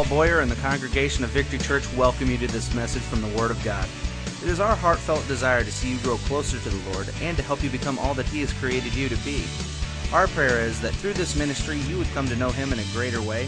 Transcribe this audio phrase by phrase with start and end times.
[0.00, 3.28] Paul Boyer and the congregation of Victory Church welcome you to this message from the
[3.36, 3.86] Word of God.
[4.42, 7.42] It is our heartfelt desire to see you grow closer to the Lord and to
[7.42, 9.44] help you become all that He has created you to be.
[10.10, 12.92] Our prayer is that through this ministry you would come to know Him in a
[12.94, 13.46] greater way,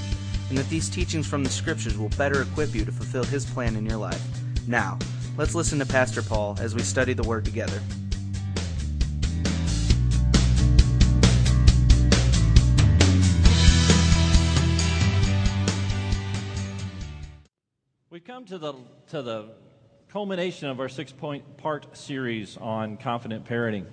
[0.51, 3.75] and that these teachings from the Scriptures will better equip you to fulfill His plan
[3.75, 4.23] in your life.
[4.69, 4.99] Now,
[5.39, 7.81] let's listen to Pastor Paul as we study the Word together.
[18.43, 18.75] Come to the,
[19.09, 19.45] to the
[20.09, 23.85] culmination of our six point part series on confident parenting.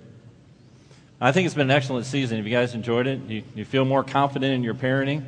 [1.20, 2.38] I think it's been an excellent season.
[2.38, 3.20] Have you guys enjoyed it?
[3.28, 5.22] You, you feel more confident in your parenting?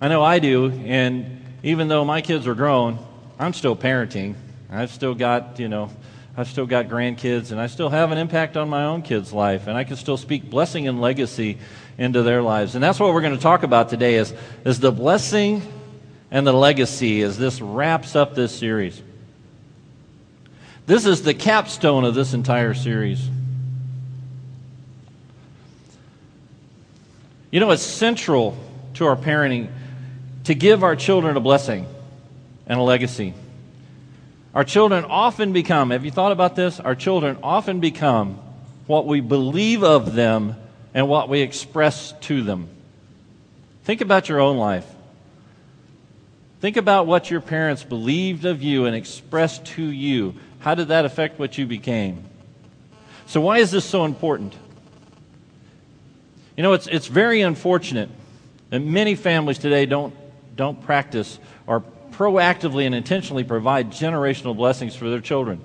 [0.00, 2.98] I know I do, and even though my kids are grown,
[3.40, 4.36] I'm still parenting.
[4.70, 5.90] I've still got, you know,
[6.36, 9.66] I've still got grandkids, and I still have an impact on my own kids' life,
[9.66, 11.58] and I can still speak blessing and legacy
[11.98, 12.76] into their lives.
[12.76, 14.32] And that's what we're going to talk about today is,
[14.64, 15.62] is the blessing
[16.34, 19.00] and the legacy as this wraps up this series.
[20.84, 23.24] This is the capstone of this entire series.
[27.52, 28.58] You know, it's central
[28.94, 29.68] to our parenting
[30.42, 31.86] to give our children a blessing
[32.66, 33.32] and a legacy.
[34.56, 36.80] Our children often become, have you thought about this?
[36.80, 38.40] Our children often become
[38.88, 40.56] what we believe of them
[40.94, 42.68] and what we express to them.
[43.84, 44.93] Think about your own life.
[46.64, 50.34] Think about what your parents believed of you and expressed to you.
[50.60, 52.24] How did that affect what you became?
[53.26, 54.54] So, why is this so important?
[56.56, 58.08] You know, it's, it's very unfortunate
[58.70, 60.14] that many families today don't,
[60.56, 65.60] don't practice or proactively and intentionally provide generational blessings for their children.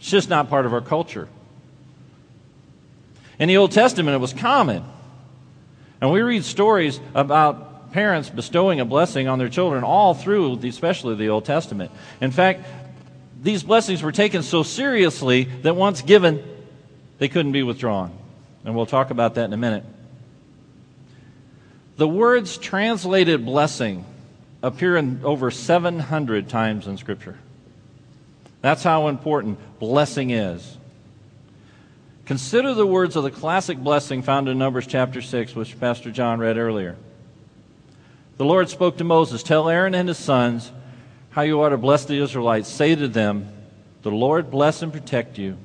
[0.00, 1.28] It's just not part of our culture.
[3.38, 4.82] In the Old Testament, it was common.
[6.00, 7.65] And we read stories about
[7.96, 11.90] parents bestowing a blessing on their children all through, the, especially the Old Testament.
[12.20, 12.62] In fact,
[13.42, 16.44] these blessings were taken so seriously that once given,
[17.16, 18.12] they couldn't be withdrawn.
[18.66, 19.82] And we'll talk about that in a minute.
[21.96, 24.04] The words translated blessing
[24.62, 27.38] appear in over 700 times in Scripture.
[28.60, 30.76] That's how important blessing is.
[32.26, 36.38] Consider the words of the classic blessing found in Numbers chapter 6, which Pastor John
[36.40, 36.96] read earlier.
[38.36, 40.70] The Lord spoke to Moses Tell Aaron and his sons
[41.30, 42.68] how you are to bless the Israelites.
[42.68, 43.48] Say to them,
[44.02, 45.56] The Lord bless and protect you.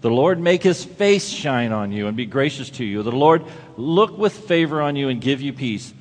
[0.00, 3.02] The Lord make his face shine on you and be gracious to you.
[3.02, 3.44] The Lord
[3.76, 5.92] look with favor on you and give you peace.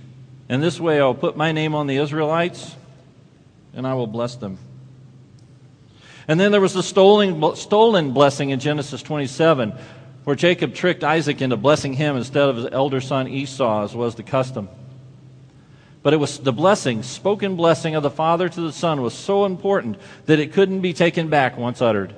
[0.48, 2.76] In this way, I will put my name on the Israelites
[3.74, 4.58] and I will bless them.
[6.28, 9.74] And then there was the stolen, stolen blessing in Genesis 27,
[10.24, 14.16] where Jacob tricked Isaac into blessing him instead of his elder son Esau, as was
[14.16, 14.70] the custom.
[16.02, 19.46] But it was the blessing, spoken blessing of the Father to the Son, was so
[19.46, 22.16] important that it couldn't be taken back once uttered.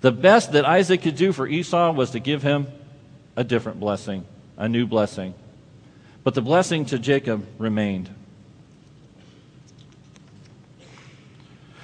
[0.00, 2.66] The best that Isaac could do for Esau was to give him
[3.36, 4.24] a different blessing,
[4.56, 5.34] a new blessing.
[6.24, 8.10] But the blessing to Jacob remained.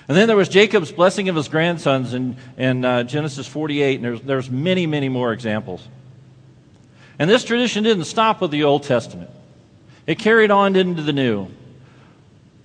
[0.09, 4.05] And then there was Jacob's blessing of his grandsons in, in uh, Genesis 48, and
[4.05, 5.87] there's, there's many, many more examples.
[7.19, 9.31] And this tradition didn't stop with the Old Testament.
[10.07, 11.49] It carried on into the new.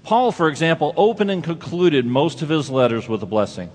[0.04, 3.70] Paul, for example, opened and concluded most of his letters with a blessing.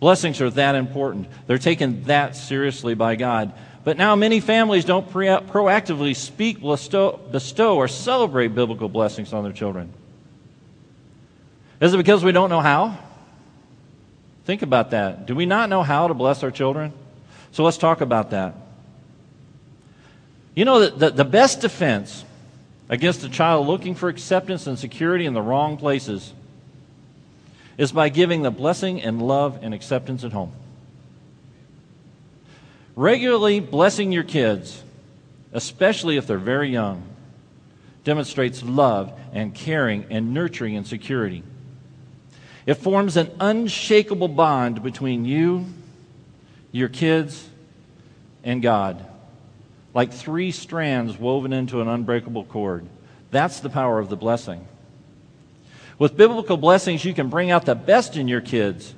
[0.00, 1.28] Blessings are that important.
[1.46, 3.52] They're taken that seriously by God.
[3.84, 9.44] But now many families don't pre- proactively speak, bestow, bestow, or celebrate biblical blessings on
[9.44, 9.92] their children.
[11.80, 12.98] Is it because we don't know how?
[14.44, 15.26] Think about that.
[15.26, 16.92] Do we not know how to bless our children?
[17.52, 18.54] So let's talk about that.
[20.54, 22.24] You know, the, the, the best defense
[22.88, 26.32] against a child looking for acceptance and security in the wrong places
[27.76, 30.52] is by giving the blessing and love and acceptance at home.
[32.94, 34.82] Regularly blessing your kids,
[35.52, 37.02] especially if they're very young,
[38.04, 41.42] demonstrates love and caring and nurturing and security.
[42.66, 45.66] It forms an unshakable bond between you,
[46.70, 47.48] your kids,
[48.44, 49.04] and God
[49.94, 52.84] like three strands woven into an unbreakable cord.
[53.30, 54.66] That's the power of the blessing.
[55.98, 58.94] With biblical blessings, you can bring out the best in your kids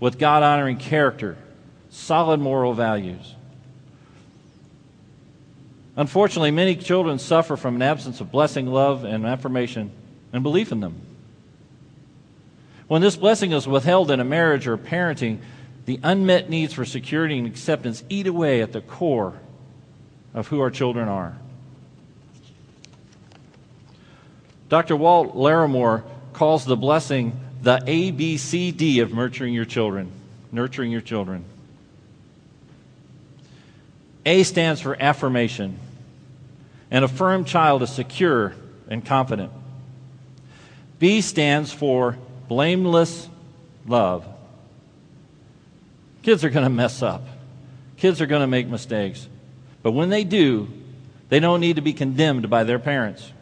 [0.00, 1.36] with God honoring character,
[1.90, 3.36] solid moral values.
[5.96, 9.92] Unfortunately, many children suffer from an absence of blessing, love, and affirmation
[10.32, 11.00] and belief in them.
[12.88, 15.38] When this blessing is withheld in a marriage or parenting,
[15.84, 19.38] the unmet needs for security and acceptance eat away at the core
[20.34, 21.36] of who our children are.
[24.68, 24.96] Dr.
[24.96, 30.10] Walt Larimore calls the blessing the ABCD of nurturing your children.
[30.52, 31.44] Nurturing your children.
[34.24, 35.78] A stands for affirmation.
[36.90, 38.54] An affirmed child is secure
[38.88, 39.52] and confident.
[40.98, 42.18] B stands for
[42.48, 43.28] blameless
[43.86, 44.26] love.
[46.22, 47.26] Kids are going to mess up.
[47.96, 49.26] Kids are going to make mistakes.
[49.82, 50.68] But when they do,
[51.28, 53.32] they don't need to be condemned by their parents.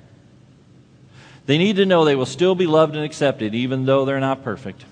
[1.46, 4.44] They need to know they will still be loved and accepted even though they're not
[4.44, 4.85] perfect.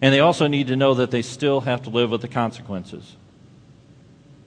[0.00, 3.16] And they also need to know that they still have to live with the consequences.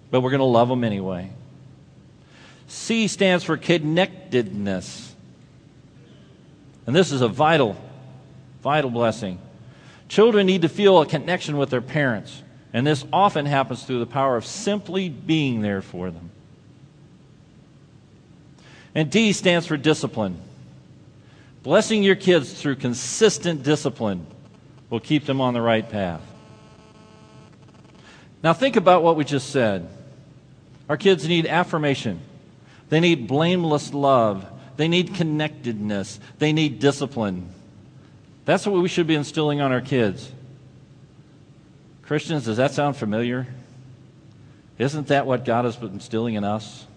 [0.10, 1.32] But we're going to love them anyway.
[2.68, 5.14] C stands for connectedness.
[6.86, 7.78] And this is a vital,
[8.62, 9.40] vital blessing.
[10.10, 12.42] Children need to feel a connection with their parents.
[12.74, 16.32] And this often happens through the power of simply being there for them.
[18.94, 20.42] And D stands for discipline.
[21.64, 24.26] Blessing your kids through consistent discipline
[24.90, 26.22] will keep them on the right path.
[28.44, 29.90] Now, think about what we just said.
[30.90, 32.22] Our kids need affirmation,
[32.90, 34.46] they need blameless love,
[34.78, 37.50] they need connectedness, they need discipline.
[38.46, 40.32] That's what we should be instilling on our kids.
[42.08, 43.48] Christians, does that sound familiar?
[44.78, 46.88] Isn't that what God has been instilling in us?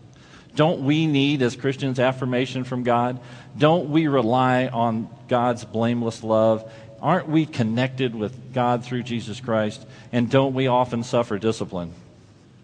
[0.54, 3.18] Don't we need, as Christians, affirmation from God?
[3.58, 6.70] Don't we rely on God's blameless love?
[7.02, 9.84] Aren't we connected with God through Jesus Christ?
[10.12, 11.92] And don't we often suffer discipline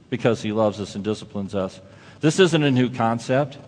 [0.09, 1.81] because He loves us and disciplines us?
[2.21, 3.59] This isn't a new concept.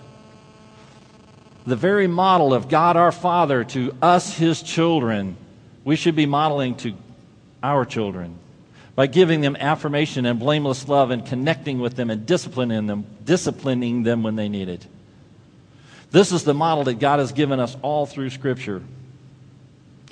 [1.67, 5.37] The very model of God our Father to us, His children,
[5.85, 6.95] we should be modeling to
[7.61, 8.39] our children
[8.99, 14.03] by giving them affirmation and blameless love and connecting with them and disciplining them, disciplining
[14.03, 14.85] them when they need it.
[16.11, 18.83] This is the model that God has given us all through Scripture.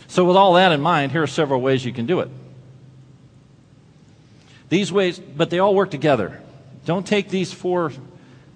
[0.07, 2.29] So, with all that in mind, here are several ways you can do it.
[4.69, 6.41] These ways, but they all work together.
[6.85, 7.91] Don't take these four,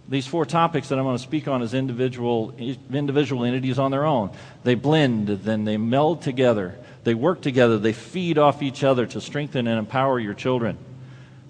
[0.09, 4.05] these four topics that I'm going to speak on as individual, individual entities on their
[4.05, 4.31] own.
[4.63, 6.79] They blend, then they meld together.
[7.05, 10.77] They work together, they feed off each other to strengthen and empower your children.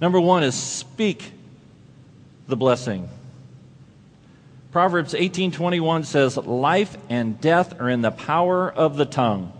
[0.00, 1.32] Number one is speak
[2.46, 3.08] the blessing.
[4.72, 9.52] Proverbs 18:21 says, "Life and death are in the power of the tongue,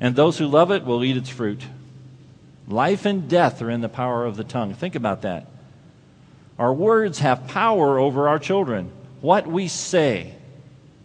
[0.00, 1.62] and those who love it will eat its fruit."
[2.66, 4.74] Life and death are in the power of the tongue.
[4.74, 5.46] Think about that.
[6.58, 8.90] Our words have power over our children.
[9.20, 10.34] What we say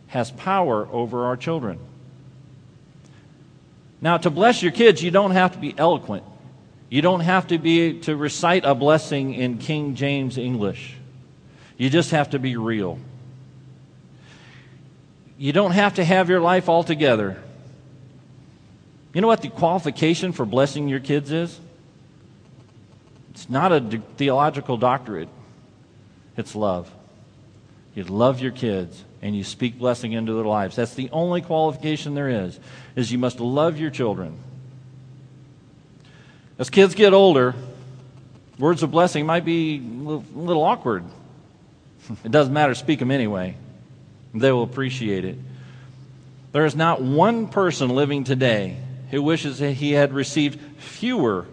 [0.08, 1.80] has power over our children.
[4.00, 6.24] Now, to bless your kids, you don't have to be eloquent.
[6.90, 10.96] You don't have to be to recite a blessing in King James English.
[11.78, 13.00] You just have to be real.
[15.38, 17.42] You don't have to have your life all together.
[19.14, 21.60] You know what the qualification for blessing your kids is?
[23.32, 25.30] It's not a theological doctorate.
[26.38, 26.92] It's love.
[27.94, 30.76] You love your kids and you speak blessing into their lives.
[30.76, 32.60] That's the only qualification there is,
[32.96, 34.38] is you must love your children.
[36.60, 37.56] As kids get older,
[38.58, 41.04] words of blessing might be a little awkward.
[42.24, 43.56] It doesn't matter, speak them anyway.
[44.34, 45.38] They will appreciate it.
[46.54, 48.78] There is not one person living today
[49.12, 51.46] who wishes that he had received fewer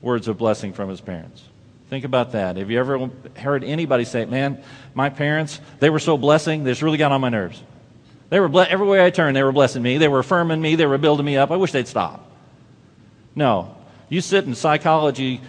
[0.00, 1.42] words of blessing from his parents.
[1.88, 2.56] Think about that.
[2.56, 4.62] Have you ever heard anybody say, man,
[4.94, 7.62] my parents, they were so blessing, this really got on my nerves.
[8.28, 9.98] They were, ble- everywhere I turned, they were blessing me.
[9.98, 10.74] They were affirming me.
[10.74, 11.52] They were building me up.
[11.52, 12.28] I wish they'd stop.
[13.36, 13.76] No.
[14.08, 15.40] You sit in psychology,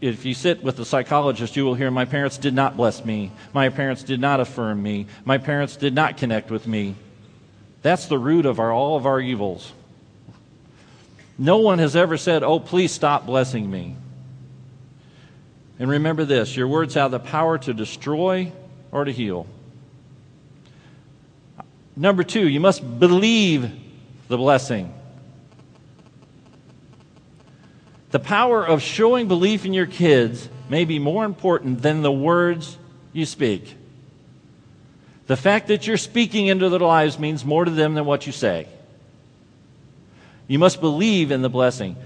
[0.00, 3.30] if you sit with a psychologist, you will hear, my parents did not bless me.
[3.52, 5.06] My parents did not affirm me.
[5.26, 6.94] My parents did not connect with me.
[7.82, 9.72] That's the root of our, all of our evils.
[11.36, 13.96] No one has ever said, oh, please stop blessing me.
[15.78, 18.52] And remember this your words have the power to destroy
[18.90, 19.46] or to heal.
[21.96, 23.70] Number two, you must believe
[24.28, 24.94] the blessing.
[28.10, 32.76] The power of showing belief in your kids may be more important than the words
[33.12, 33.76] you speak.
[35.26, 38.32] The fact that you're speaking into their lives means more to them than what you
[38.32, 38.66] say.
[40.46, 41.96] You must believe in the blessing.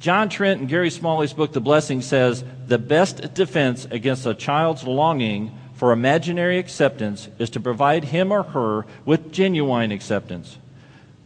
[0.00, 4.84] John Trent and Gary Smalley's book, The Blessing, says the best defense against a child's
[4.84, 10.58] longing for imaginary acceptance is to provide him or her with genuine acceptance.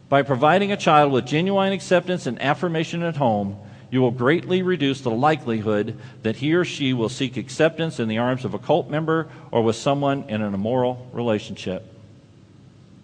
[0.09, 3.57] By providing a child with genuine acceptance and affirmation at home,
[3.89, 8.17] you will greatly reduce the likelihood that he or she will seek acceptance in the
[8.17, 11.85] arms of a cult member or with someone in an immoral relationship.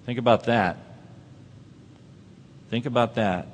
[0.08, 0.78] Think about that.
[2.72, 3.48] Think about that.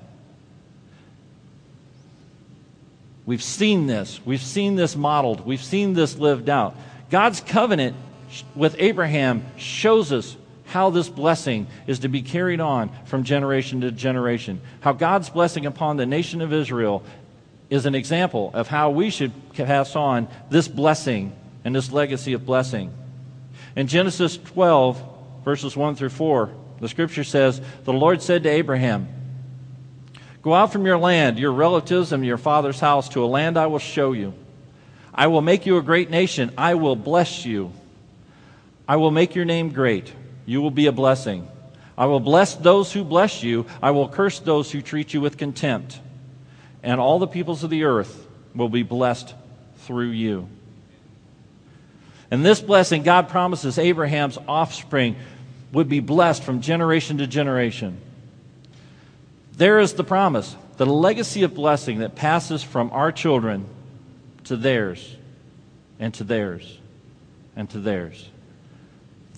[3.25, 4.19] We've seen this.
[4.25, 5.45] We've seen this modeled.
[5.45, 6.75] We've seen this lived out.
[7.09, 7.95] God's covenant
[8.55, 13.91] with Abraham shows us how this blessing is to be carried on from generation to
[13.91, 14.61] generation.
[14.81, 17.03] How God's blessing upon the nation of Israel
[17.69, 22.45] is an example of how we should pass on this blessing and this legacy of
[22.45, 22.93] blessing.
[23.75, 29.07] In Genesis 12, verses 1 through 4, the scripture says, The Lord said to Abraham,
[30.45, 33.65] Go out from your land, your relatives, and your father's house to a land I
[33.65, 34.35] will show you.
[35.11, 36.51] I will make you a great nation.
[36.55, 37.73] I will bless you.
[38.87, 40.13] I will make your name great.
[40.45, 41.47] You will be a blessing.
[41.97, 43.65] I will bless those who bless you.
[43.81, 45.99] I will curse those who treat you with contempt.
[46.83, 49.33] And all the peoples of the earth will be blessed
[49.77, 50.47] through you.
[52.29, 55.15] And this blessing, God promises Abraham's offspring
[55.71, 57.99] would be blessed from generation to generation.
[59.57, 63.65] There is the promise, the legacy of blessing that passes from our children
[64.45, 65.15] to theirs
[65.97, 66.79] and to theirs
[67.55, 68.29] and to theirs.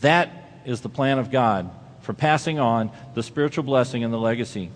[0.02, 1.70] That is the plan of God
[2.02, 4.72] for passing on the spiritual blessing and the legacy.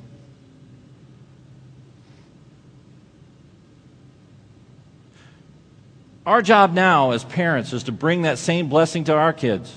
[6.24, 9.76] Our job now as parents is to bring that same blessing to our kids.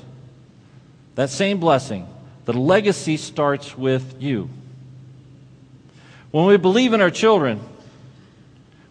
[1.14, 2.06] That same blessing.
[2.44, 4.50] The legacy starts with you.
[6.34, 7.60] When we believe in our children,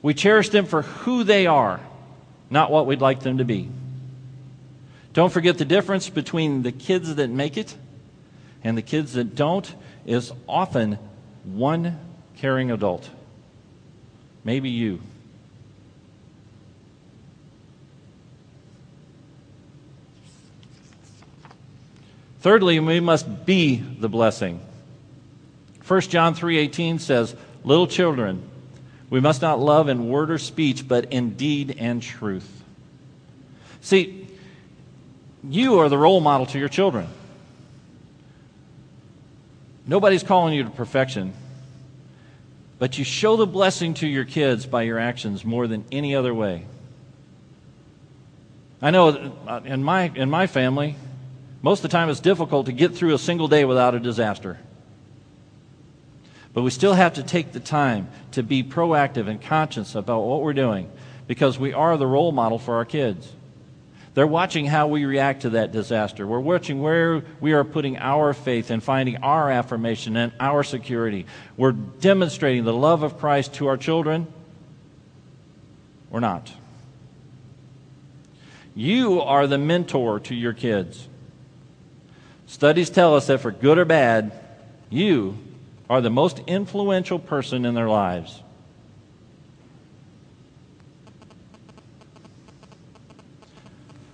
[0.01, 1.81] we cherish them for who they are,
[2.49, 3.67] not what we'd like them to be.
[5.11, 7.75] Don't forget the difference between the kids that make it
[8.63, 10.97] and the kids that don't is often
[11.43, 11.99] one
[12.37, 13.09] caring adult.
[14.45, 15.01] Maybe you.
[22.39, 24.61] Thirdly, we must be the blessing.
[25.87, 28.41] 1 John 3:18 says, "Little children,
[29.09, 32.63] we must not love in word or speech, but in deed and truth."
[33.81, 34.27] See,
[35.47, 37.07] you are the role model to your children.
[39.85, 41.33] Nobody's calling you to perfection,
[42.79, 46.33] but you show the blessing to your kids by your actions more than any other
[46.33, 46.65] way.
[48.81, 50.95] I know uh, in my, in my family,
[51.61, 54.57] most of the time it's difficult to get through a single day without a disaster.
[56.53, 60.41] But we still have to take the time to be proactive and conscious about what
[60.41, 60.89] we're doing
[61.27, 63.31] because we are the role model for our kids.
[64.13, 66.27] They're watching how we react to that disaster.
[66.27, 71.25] We're watching where we are putting our faith and finding our affirmation and our security.
[71.57, 74.27] We're demonstrating the love of Christ to our children
[76.11, 76.53] or not.
[78.75, 81.07] You are the mentor to your kids.
[82.45, 84.31] Studies tell us that for good or bad,
[84.91, 85.39] you
[85.89, 88.41] are the most influential person in their lives.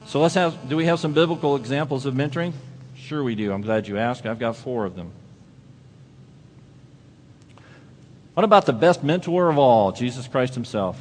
[0.06, 2.54] So let's have do we have some biblical examples of mentoring?
[2.96, 3.54] Sure we do.
[3.54, 4.26] I'm glad you asked.
[4.26, 5.12] I've got 4 of them.
[8.34, 10.98] What about the best mentor of all, Jesus Christ himself,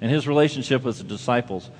[0.00, 1.70] and his relationship with the disciples?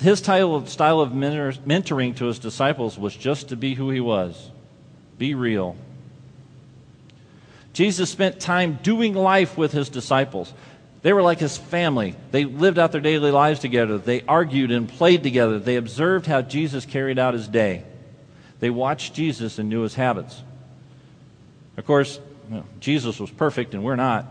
[0.00, 4.00] His style of, style of mentoring to his disciples was just to be who he
[4.00, 4.50] was.
[5.18, 5.76] Be real.
[7.74, 10.52] Jesus spent time doing life with his disciples.
[11.02, 12.16] They were like his family.
[12.30, 13.98] They lived out their daily lives together.
[13.98, 15.58] They argued and played together.
[15.58, 17.84] They observed how Jesus carried out his day.
[18.60, 20.40] They watched Jesus and knew his habits.
[21.76, 24.26] Of course, you know, Jesus was perfect and we're not.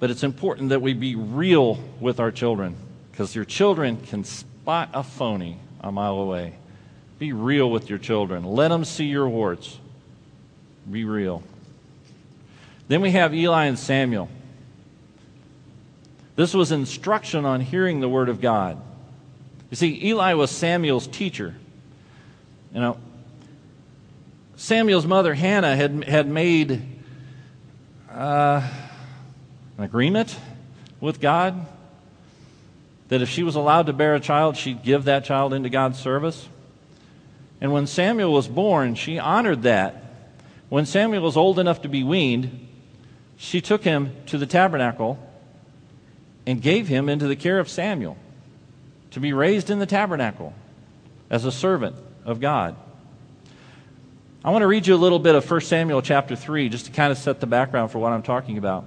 [0.00, 2.76] But it's important that we be real with our children
[3.12, 6.54] because your children can spot a phony a mile away.
[7.18, 8.44] Be real with your children.
[8.44, 9.78] Let them see your warts.
[10.90, 11.42] Be real.
[12.90, 14.28] Then we have Eli and Samuel.
[16.34, 18.82] This was instruction on hearing the word of God.
[19.70, 21.54] You see, Eli was Samuel's teacher.
[22.74, 22.98] You know,
[24.56, 26.82] Samuel's mother, Hannah, had, had made
[28.10, 28.68] uh,
[29.78, 30.36] an agreement
[31.00, 31.64] with God
[33.06, 36.00] that if she was allowed to bear a child, she'd give that child into God's
[36.00, 36.48] service.
[37.60, 39.94] And when Samuel was born, she honored that.
[40.68, 42.66] When Samuel was old enough to be weaned,
[43.42, 45.18] she took him to the tabernacle
[46.46, 48.18] and gave him into the care of Samuel
[49.12, 50.52] to be raised in the tabernacle
[51.30, 52.76] as a servant of God.
[54.44, 56.92] I want to read you a little bit of 1 Samuel chapter 3 just to
[56.92, 58.84] kind of set the background for what I'm talking about.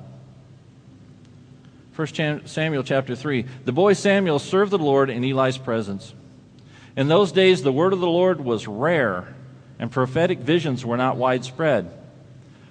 [1.95, 3.45] 1 Samuel chapter 3.
[3.65, 6.13] The boy Samuel served the Lord in Eli's presence.
[6.95, 9.33] In those days, the word of the Lord was rare,
[9.79, 11.91] and prophetic visions were not widespread.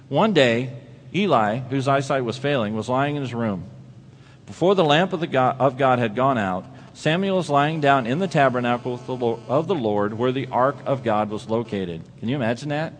[0.09, 0.71] One day,
[1.15, 3.65] Eli, whose eyesight was failing, was lying in his room.
[4.47, 6.65] Before the lamp of, the God, of God had gone out,
[6.95, 9.01] Samuel was lying down in the tabernacle
[9.49, 12.03] of the Lord where the ark of God was located.
[12.19, 12.95] Can you imagine that?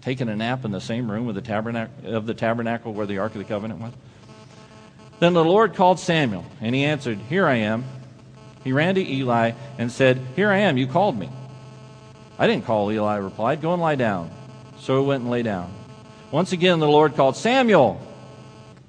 [0.00, 3.18] Taking a nap in the same room with the tabernacle, of the tabernacle where the
[3.18, 3.92] ark of the covenant was?
[5.20, 7.84] Then the Lord called Samuel, and he answered, Here I am.
[8.64, 11.30] He ran to Eli and said, Here I am, you called me.
[12.38, 13.60] I didn't call, Eli replied.
[13.60, 14.30] Go and lie down.
[14.78, 15.72] So he went and lay down.
[16.32, 18.00] Once again, the Lord called, Samuel.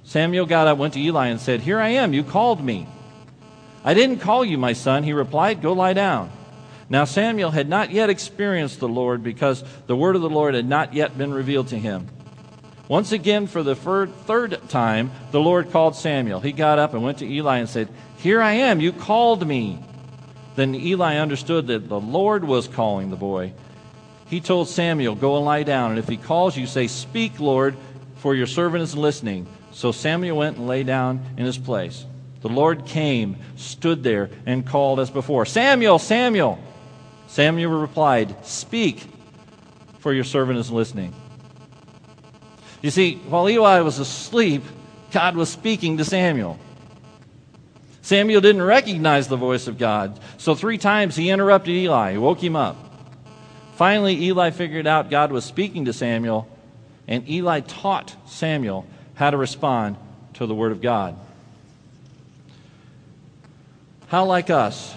[0.05, 2.87] Samuel got up, went to Eli, and said, Here I am, you called me.
[3.83, 5.61] I didn't call you, my son, he replied.
[5.61, 6.31] Go lie down.
[6.89, 10.67] Now Samuel had not yet experienced the Lord because the word of the Lord had
[10.67, 12.07] not yet been revealed to him.
[12.87, 16.39] Once again, for the third time, the Lord called Samuel.
[16.39, 19.83] He got up and went to Eli and said, Here I am, you called me.
[20.55, 23.53] Then Eli understood that the Lord was calling the boy.
[24.27, 27.75] He told Samuel, Go and lie down, and if he calls you, say, Speak, Lord,
[28.15, 29.47] for your servant is listening.
[29.71, 32.05] So Samuel went and lay down in his place.
[32.41, 36.59] The Lord came, stood there, and called as before Samuel, Samuel!
[37.27, 39.07] Samuel replied, Speak,
[39.99, 41.13] for your servant is listening.
[42.81, 44.63] You see, while Eli was asleep,
[45.11, 46.59] God was speaking to Samuel.
[48.01, 52.43] Samuel didn't recognize the voice of God, so three times he interrupted Eli, he woke
[52.43, 52.75] him up.
[53.83, 56.47] Finally, Eli figured out God was speaking to Samuel,
[57.05, 58.85] and Eli taught Samuel
[59.15, 59.97] how to respond
[60.35, 61.17] to the Word of God.
[64.07, 64.95] How like us?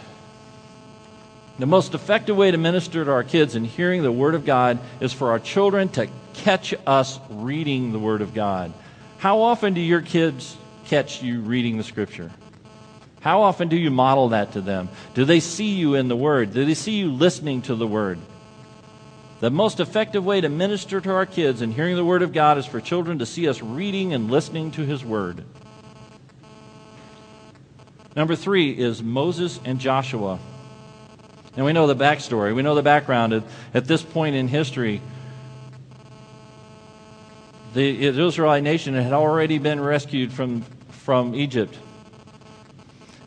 [1.59, 4.79] The most effective way to minister to our kids in hearing the Word of God
[5.01, 8.73] is for our children to catch us reading the Word of God.
[9.19, 12.31] How often do your kids catch you reading the Scripture?
[13.21, 14.91] How often do you model that to them?
[15.15, 16.55] Do they see you in the Word?
[16.55, 18.21] Do they see you listening to the Word?
[19.39, 22.57] The most effective way to minister to our kids in hearing the Word of God
[22.57, 25.45] is for children to see us reading and listening to His Word.
[28.15, 30.39] Number three is Moses and Joshua.
[31.55, 32.55] And we know the backstory.
[32.55, 33.35] We know the background.
[33.35, 33.43] At,
[33.75, 35.03] at this point in history,
[37.75, 41.77] the Israelite nation had already been rescued from, from Egypt.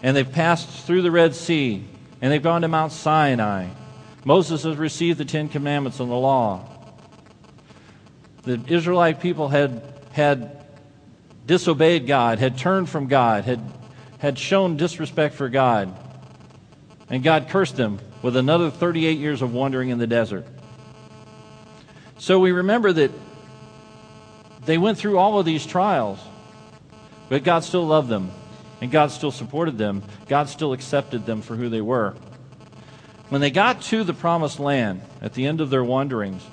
[0.01, 1.83] And they've passed through the Red Sea,
[2.19, 3.67] and they've gone to Mount Sinai.
[4.25, 6.67] Moses has received the Ten Commandments and the law.
[8.43, 10.65] The Israelite people had, had
[11.45, 13.62] disobeyed God, had turned from God, had
[14.19, 15.97] had shown disrespect for God.
[17.10, 20.45] And God cursed them with another 38 years of wandering in the desert.
[22.17, 23.12] So we remember that
[24.65, 26.19] they went through all of these trials,
[27.29, 28.29] but God still loved them,
[28.82, 30.03] and God still supported them.
[30.27, 32.15] God still accepted them for who they were.
[33.29, 36.43] When they got to the promised land at the end of their wanderings,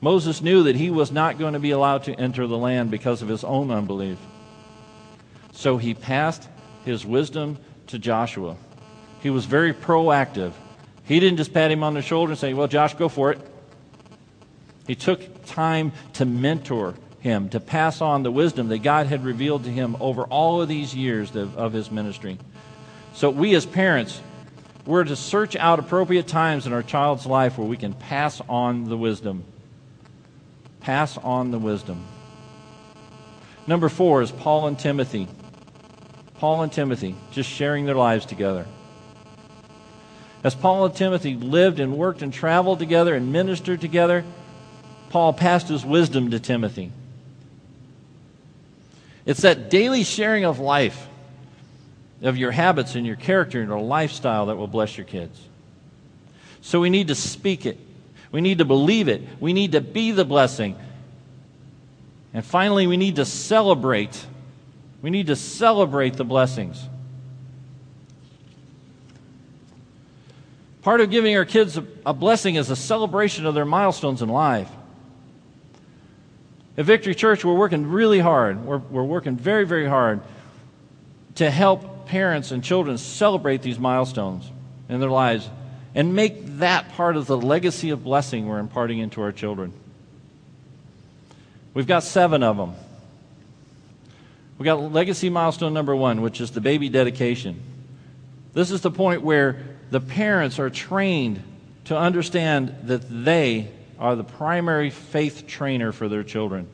[0.00, 3.20] Moses knew that he was not going to be allowed to enter the land because
[3.20, 4.18] of his own unbelief.
[5.52, 6.48] So he passed
[6.84, 8.56] his wisdom to Joshua.
[9.20, 10.52] He was very proactive.
[11.04, 13.40] He didn't just pat him on the shoulder and say, Well, Josh, go for it.
[14.86, 19.64] He took time to mentor him, to pass on the wisdom that God had revealed
[19.64, 22.38] to him over all of these years of, his ministry.
[23.14, 24.20] So, we as parents,
[24.88, 28.84] we're to search out appropriate times in our child's life where we can pass on
[28.84, 29.44] the wisdom.
[30.80, 32.06] Pass on the wisdom.
[33.66, 35.28] Number four is Paul and Timothy.
[36.36, 38.64] Paul and Timothy, just sharing their lives together.
[40.42, 44.24] As Paul and Timothy lived and worked and traveled together and ministered together,
[45.10, 46.92] Paul passed his wisdom to Timothy.
[49.26, 51.07] It's that daily sharing of life,
[52.22, 55.40] of your habits and your character and your lifestyle that will bless your kids.
[56.60, 57.78] So we need to speak it.
[58.32, 59.22] We need to believe it.
[59.40, 60.76] We need to be the blessing.
[62.34, 64.26] And finally, we need to celebrate
[65.00, 66.84] we need to celebrate the blessings.
[70.82, 74.70] Part of giving our kids a, blessing is a celebration of their milestones in life.
[76.76, 78.64] At Victory Church, we're working really hard.
[78.64, 80.20] We're, we're working very, very hard
[81.36, 84.50] to help parents and children celebrate these milestones
[84.88, 85.48] in their lives
[85.94, 89.72] and make that part of the legacy of blessing we're imparting into our children.
[91.74, 92.74] We've got seven of them.
[94.58, 97.60] We've got legacy milestone number one, which is the baby dedication.
[98.54, 101.42] This is the point where the parents are trained
[101.84, 106.68] to understand that they are the primary faith trainer for their children.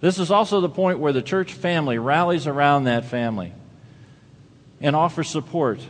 [0.00, 3.52] This is also the point where the church family rallies around that family
[4.80, 5.80] and offers support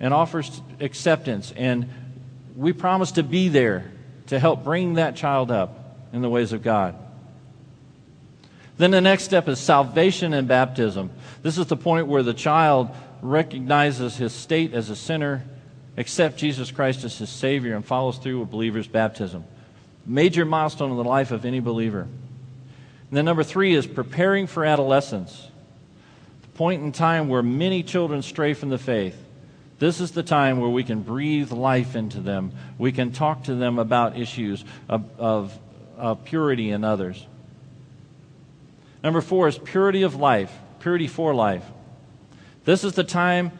[0.00, 1.52] and offers acceptance.
[1.56, 1.88] And
[2.56, 3.90] we promise to be there
[4.26, 6.94] to help bring that child up in the ways of God.
[8.78, 11.10] Then the next step is salvation and baptism.
[11.42, 15.44] This is the point where the child recognizes his state as a sinner,
[15.96, 19.44] accepts Jesus Christ as his Savior, and follows through with believer's baptism.
[20.04, 22.00] Major milestone in the life of any believer.
[22.02, 25.48] And then number three is preparing for adolescence.
[26.62, 29.16] Point in time where many children stray from the faith.
[29.80, 32.52] This is the time where we can breathe life into them.
[32.78, 35.58] We can talk to them about issues of, of,
[35.96, 37.26] of purity in others.
[39.02, 41.64] Number four is purity of life, purity for life.
[42.64, 43.50] This is the time,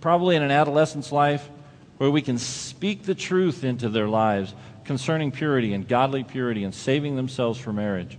[0.00, 1.50] probably in an adolescent's life,
[1.98, 6.72] where we can speak the truth into their lives concerning purity and godly purity and
[6.72, 8.16] saving themselves for marriage.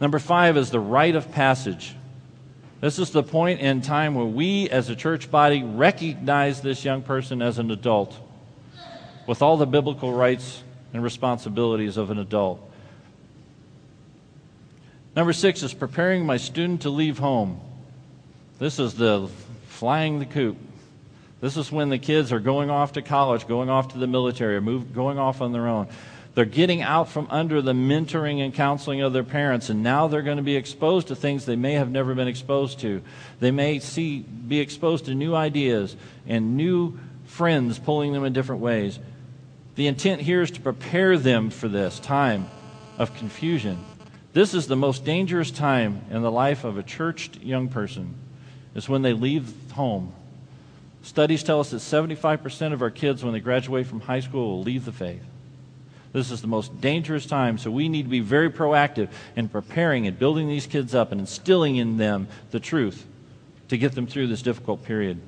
[0.00, 1.94] Number five is the rite of passage.
[2.80, 7.02] This is the point in time where we, as a church body, recognize this young
[7.02, 8.16] person as an adult
[9.26, 10.62] with all the biblical rights
[10.92, 12.60] and responsibilities of an adult.
[15.16, 17.60] Number six is preparing my student to leave home.
[18.60, 19.28] This is the
[19.66, 20.56] flying the coop.
[21.40, 24.56] This is when the kids are going off to college, going off to the military,
[24.56, 25.88] or move, going off on their own.
[26.38, 30.22] They're getting out from under the mentoring and counseling of their parents, and now they're
[30.22, 33.02] going to be exposed to things they may have never been exposed to.
[33.40, 35.96] They may see, be exposed to new ideas
[36.28, 39.00] and new friends pulling them in different ways.
[39.74, 42.48] The intent here is to prepare them for this time
[42.98, 43.84] of confusion.
[44.32, 48.14] This is the most dangerous time in the life of a churched young person,
[48.76, 50.12] is when they leave home.
[51.02, 54.62] Studies tell us that 75% of our kids, when they graduate from high school, will
[54.62, 55.24] leave the faith.
[56.12, 60.06] This is the most dangerous time, so we need to be very proactive in preparing
[60.06, 63.06] and building these kids up and instilling in them the truth
[63.68, 65.20] to get them through this difficult period.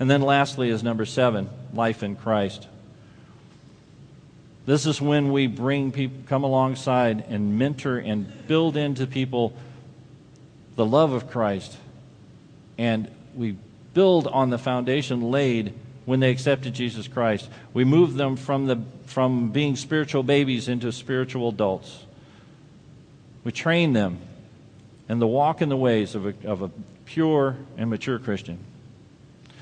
[0.00, 2.66] And then, lastly, is number seven life in Christ.
[4.64, 9.54] This is when we bring people, come alongside and mentor and build into people
[10.74, 11.76] the love of Christ.
[12.76, 13.56] And we
[13.94, 15.72] build on the foundation laid
[16.06, 17.50] when they accepted Jesus Christ.
[17.74, 22.04] We move them from, the, from being spiritual babies into spiritual adults.
[23.44, 24.18] We train them
[25.08, 26.70] and the walk in the ways of a, of a
[27.04, 28.58] pure and mature Christian.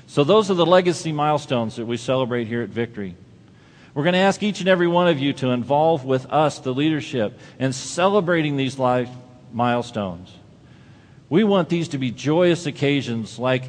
[0.07, 3.15] So, those are the legacy milestones that we celebrate here at Victory.
[3.93, 6.73] We're going to ask each and every one of you to involve with us, the
[6.73, 9.09] leadership, in celebrating these life
[9.51, 10.31] milestones.
[11.29, 13.63] We want these to be joyous occasions like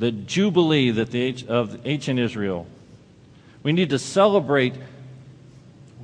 [0.00, 2.66] the Jubilee that the, of ancient Israel.
[3.62, 4.74] We need to celebrate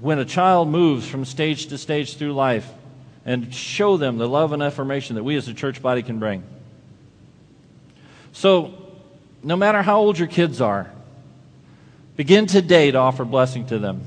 [0.01, 2.71] when a child moves from stage to stage through life
[3.25, 6.45] and show them the love and affirmation that we as a church body can bring.
[8.33, 8.75] So,
[9.43, 10.93] no matter how old your kids are,
[12.17, 14.03] Begin today to offer blessing to them,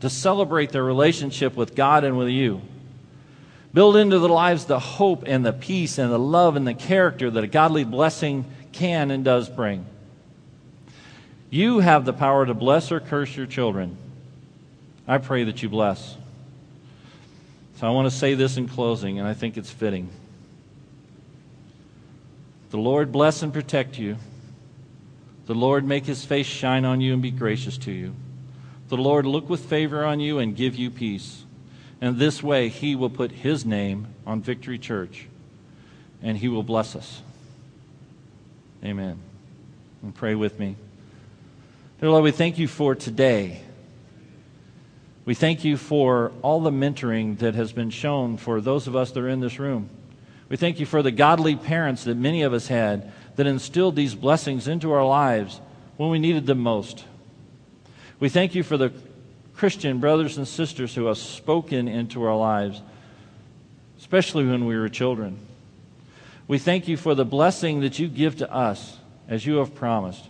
[0.00, 2.62] to celebrate their relationship with God and with you.
[3.74, 7.30] Build into their lives the hope and the peace and the love and the character
[7.30, 9.86] that a godly blessing can and does bring.
[11.50, 13.96] You have the power to bless or curse your children.
[15.06, 16.16] I pray that you bless.
[17.76, 20.08] So I want to say this in closing, and I think it's fitting.
[22.70, 24.16] The Lord bless and protect you.
[25.46, 28.14] The Lord make his face shine on you and be gracious to you.
[28.88, 31.44] The Lord look with favor on you and give you peace.
[32.00, 35.26] And this way he will put his name on Victory Church
[36.22, 37.22] and he will bless us.
[38.84, 39.18] Amen.
[40.02, 40.76] And pray with me.
[42.00, 43.62] Dear Lord, we thank you for today.
[45.24, 49.12] We thank you for all the mentoring that has been shown for those of us
[49.12, 49.88] that are in this room.
[50.48, 54.16] We thank you for the godly parents that many of us had that instilled these
[54.16, 55.60] blessings into our lives
[55.96, 57.04] when we needed them most.
[58.18, 58.92] We thank you for the
[59.54, 62.82] Christian brothers and sisters who have spoken into our lives,
[63.98, 65.38] especially when we were children.
[66.52, 70.22] We thank you for the blessing that you give to us as you have promised.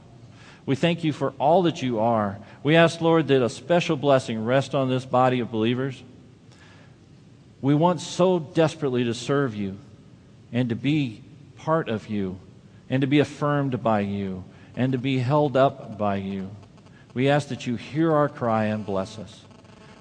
[0.64, 2.38] We thank you for all that you are.
[2.62, 6.00] We ask, Lord, that a special blessing rest on this body of believers.
[7.60, 9.78] We want so desperately to serve you
[10.52, 11.24] and to be
[11.56, 12.38] part of you
[12.88, 14.44] and to be affirmed by you
[14.76, 16.50] and to be held up by you.
[17.14, 19.40] We ask that you hear our cry and bless us.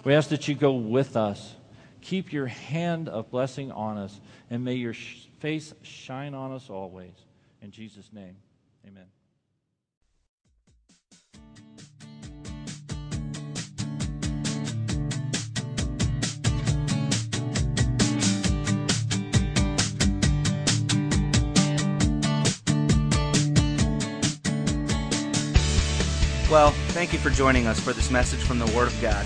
[0.03, 1.55] We ask that you go with us.
[2.01, 7.13] Keep your hand of blessing on us, and may your face shine on us always.
[7.61, 8.35] In Jesus' name,
[8.85, 9.05] amen.
[26.51, 29.25] Well, thank you for joining us for this message from the Word of God.